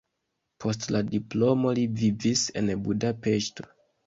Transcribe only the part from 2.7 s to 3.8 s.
Budapeŝto.